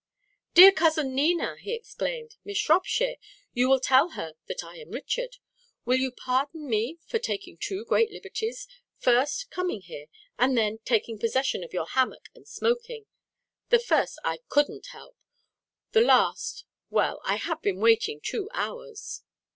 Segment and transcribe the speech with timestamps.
[0.55, 2.37] "Dear Cousin Nina!" he exclaimed.
[2.43, 3.17] "Miss Shropshire,
[3.53, 5.37] you will tell her that I am Richard?
[5.85, 8.67] Will you pardon me for taking two great liberties,
[8.97, 10.07] first, coming here,
[10.39, 13.05] and then, taking possession of your hammock and smoking?
[13.69, 15.17] The first I couldn't help.
[15.91, 19.21] The last well, I have been waiting two hours."